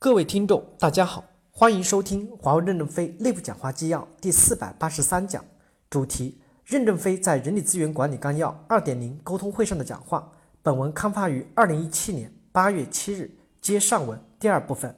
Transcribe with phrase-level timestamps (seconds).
[0.00, 5.44] 各位听众，大家好，欢迎收听华为任正非内部讲话纪要第四百八十三讲，
[5.90, 10.30] 主题：任正非在人力资源管理纲要二点零沟通会上的讲话。
[10.62, 13.28] 本文刊发于二零一七年八月七日，
[13.60, 14.94] 接上文第二部分。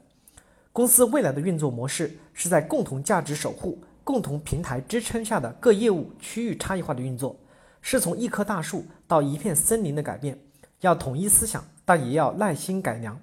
[0.71, 7.35] 公司未来的运作模式是在共同价值守护、共同平台支撑下的各业务区域差异化的运作，
[7.81, 10.39] 是从一棵大树到一片森林的改变。
[10.83, 13.19] 要统一思想，但也要耐心改良。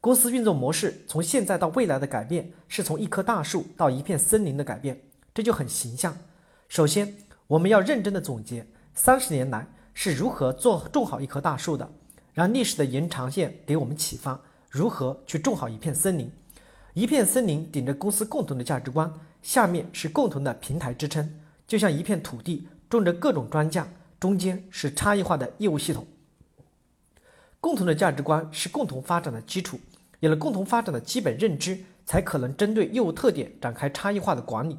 [0.00, 5.00] 公司运作模式从现在到未来的改变，是从一棵大树到一片森林的改变，
[5.34, 6.16] 这就很形象。
[6.68, 7.16] 首先，
[7.48, 11.90] 我们要认真的总结三十年来是如何做种好一棵大树的，
[12.32, 16.30] 让历史的延长线给我们启发如何去种好一片森林。
[16.94, 21.28] 一片森林顶着公司共同的价值观，下面是共同的平台支撑，
[21.66, 23.84] 就像一片土地种着各种庄稼，
[24.20, 26.06] 中间是差异化的业务系统。
[27.60, 29.78] 共同的价值观是共同发展的基础，
[30.20, 34.78] 有了共同发展的基本认知，才可能针对业务特点展开差异化的管理。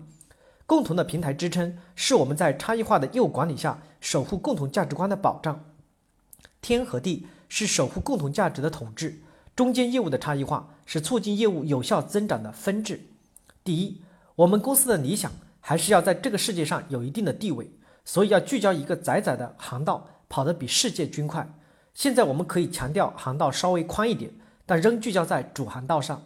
[0.65, 5.65] 共同的平台支撑是我们在差异化的业务管理下守护共同价值观的保障。
[6.61, 9.19] 天和地是守护共同价值的统治，
[9.55, 13.01] 中间业务的差异化是促进业务有效增长的分治。
[13.63, 14.01] 第一，
[14.35, 17.69] 我们公司的理想还是要在这个世界上有一定的地位，
[18.05, 21.51] 所以要聚焦一个窄窄的航道，跑得比世界均快。
[21.99, 24.31] 现在我们可以强调航道稍微宽一点，
[24.65, 26.23] 但仍聚焦在主航道上。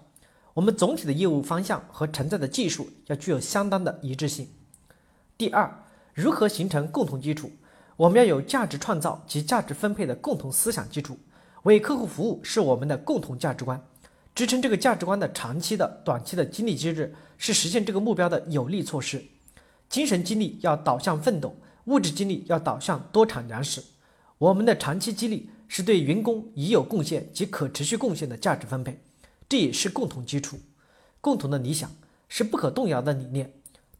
[0.53, 4.47] 我们总体的业务方向和承载的技术要具有相当的一致性。
[5.35, 7.49] 第二，如何形成共同基础？
[7.95, 11.17] 我们要有价值创造及价值分配的共同思想基础。
[11.63, 13.83] 为客户服务是我们的共同价值观，
[14.35, 19.25] 支撑这个价值观的长期的、短期的激励机制是实现这个目标的有力措施。
[19.89, 23.83] 精神激励要导向奋斗，物质激励要导向多产粮食。
[24.37, 25.49] 我们的长期激励。
[25.75, 29.01] 是对员工已有贡献及可持续贡献的价值分配，
[29.49, 30.55] 这也是共同基础。
[31.19, 31.89] 共同的理想
[32.29, 33.51] 是不可动摇的理念。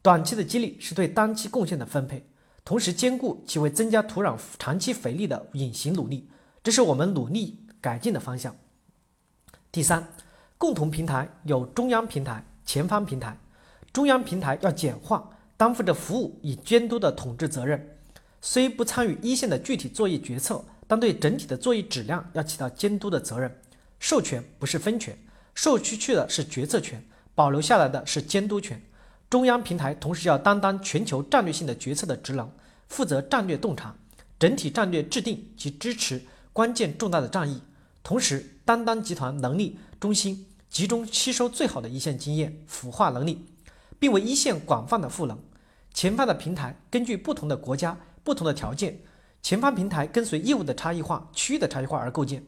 [0.04, 2.28] 短期的激励是对当期贡献的分配，
[2.64, 6.30] 同时兼顾其为增加土壤长期肥力的隐形努力，
[6.62, 8.56] 这是我们努力改进的方向。
[9.72, 10.08] 第三，
[10.60, 13.36] 共同平台有中央平台、前方平台。
[13.92, 17.98] 中央平台要简化，担负着服务与监督的统治责任，
[18.42, 20.64] 虽不参与一线的具体作业决策。
[20.88, 23.54] 但对整体的作业质量要起到监督的责任，
[23.99, 25.17] 授权不是分权，
[25.55, 28.82] 授出去的是决策权，保留下来的是监督权。
[29.30, 32.52] 中央平台同时要担当全球战略性的决策的职能，
[32.88, 33.95] 负责战略洞察、
[34.38, 36.21] 整体战略制定及支持
[36.52, 37.61] 关键重大的战役，
[38.04, 43.44] 同时担当集团能力中心，集中吸收最好的一线经验，孵化能力，
[43.98, 45.39] 并为一线广泛的赋能。
[45.94, 49.00] 前方的平台根据不同的国家、不同的条件。
[49.43, 52.42] 前方平台跟随业务的差异化、区域的差异化而构建，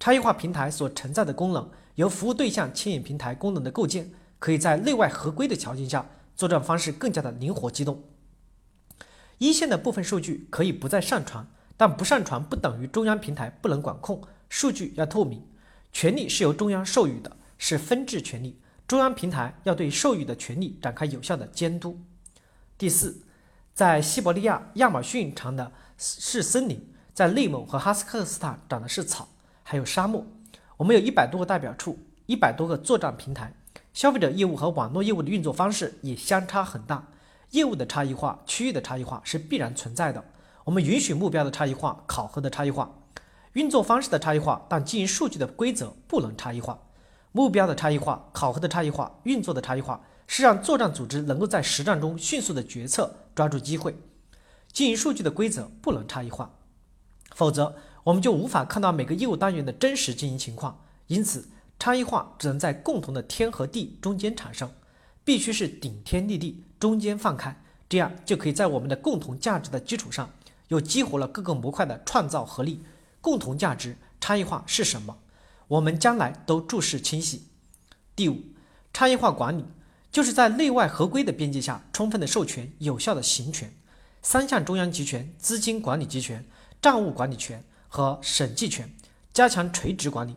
[0.00, 8.02] 差异化平台所承载的功能由服务对象牵引平台功能的构建，可以在内外合规的条件下，作战方式更加的灵活机动。
[9.38, 11.46] 一线的部分数据可以不再上传，
[11.76, 15.40] 但不上传不等于中央平台不能管控，数据要透明，
[15.92, 18.58] 权利是由中央授予的，是分治权利，
[18.88, 22.00] 中央平台要对授予的权利展开有效的监督。
[22.76, 23.22] 第四，
[23.72, 25.70] 在西伯利亚亚马逊长的。
[25.98, 29.28] 是森林，在内蒙和哈萨克斯坦长的是草，
[29.62, 30.24] 还有沙漠。
[30.76, 33.54] 我们有一百多个代表处，一百多个作战平台，
[33.92, 37.06] 消费者业务和网络业务的运作方式也相差很大。
[37.50, 40.24] 业务的差异化、区域的差异化是必然存在的。
[40.64, 42.92] 我们允许目标的差异化、考核的差异化、
[43.52, 46.76] 运作方式的差异化，但经营数据的规则不能差异化。
[47.30, 53.96] 目标的差异化、考核的差异化、运作的差异化，是让作战组织能够在实战中迅速的决策，抓住机会。
[54.74, 56.50] 经营数据的规则不能差异化，
[57.36, 60.84] 否则我们就无法看到每个业务单元的真实经营情况。
[61.06, 61.48] 因此，
[61.78, 64.68] 差异化只能在共同的天和地中间产生，
[65.24, 70.28] 必须是顶天立地，中间放开，这样就可以在我们的共同价值的基础上，
[70.66, 72.82] 又激活了各个模块的创造合力。
[73.20, 75.18] 共同价值差异化是什么？
[75.68, 77.44] 我们将来都注视清晰。
[78.16, 78.42] 第五，
[78.92, 79.64] 差异化管理
[80.10, 83.72] 就是在内外合规的边界下，充分的授权，有效的行权。
[84.26, 86.42] 三项中央集权：资金管理集权、
[86.80, 88.90] 账务管理权和审计权，
[89.34, 90.34] 加强垂直管理，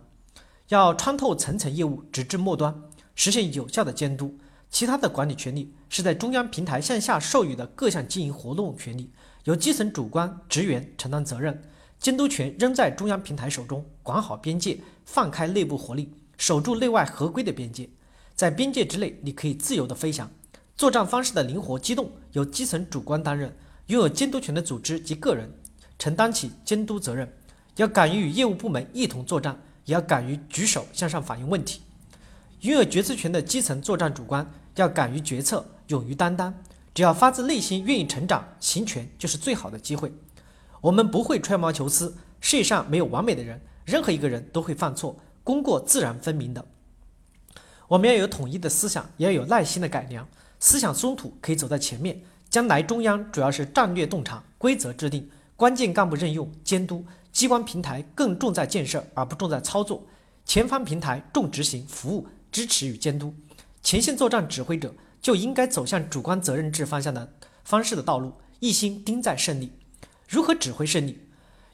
[0.67, 2.83] 要穿透层层业务，直至末端，
[3.15, 4.37] 实现有效的监督。
[4.69, 9.09] 其他的管理权利是在中央平台向下授予的各项经营活动权利，
[9.45, 11.63] 由基层主管职员承担责任。
[11.97, 17.89] 监督权仍在中央平台手中，管好边界，放开内部活力，守住内外合规的边界，
[18.35, 20.29] 在边界之内，你可以自由的飞翔。
[20.75, 23.55] 作战方式的灵活机动，由基层主观担任。
[23.87, 25.49] 拥有监督权的组织及个人
[25.97, 27.31] 承担起监督责任，
[27.77, 31.81] 要敢于与业务部门一同作战，也要敢于举手向上反映问题。
[32.61, 36.53] 拥有决策权的基层作战主观要敢于决策，勇于担当。
[36.93, 40.11] 只要发自内心愿意成长，行权就是最好的机会。
[40.81, 46.65] 我们不会吹毛求疵，世界上没有完美的人，任何一个人都会犯错，功过自然分明的。
[47.87, 50.27] 我们要有统一的思想，也要有耐心的改良。
[50.59, 57.05] 思想松土可以走在前面，将来中央主要是战略洞察、规则制定，关键干部任用、监督。
[57.31, 60.01] 机关平台更重在建设，而不重在操作；
[60.43, 63.31] 前方平台重执行、服务、支持与监督。
[63.83, 67.33] 前线作战指挥者就应该走向主观责任制方向的
[67.63, 69.71] 方式的道路，一心盯在胜利。
[70.27, 71.19] 如何指挥胜利？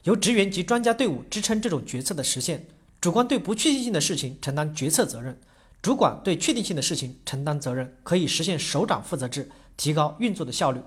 [0.02, 2.66] 由职员及专家队伍支撑这种决策的实现。
[3.00, 5.38] 主观对不确定性的事情承担决策责任，
[5.80, 10.80] 主管对确定性的事情承担责任，可以实现首长负责制，提高运作的效率。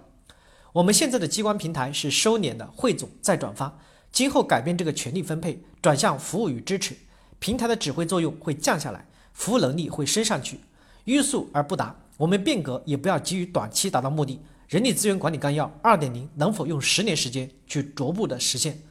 [0.74, 3.80] 我们现在的机关平台是收敛的汇总再转发。
[4.12, 6.96] 今后改变这个权力分配，转向服务与支持，
[7.40, 10.60] 平台的指挥作用会降下来，服务能力会升上去。
[11.06, 14.40] 欲速而不达，我们变革也不要急于短期达到目的。
[14.68, 18.82] 人力资源管理纲要二点零能否用十年时间去逐步的实现？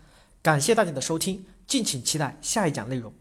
[0.42, 3.12] 感谢大家的收听，敬请期待下一讲内容。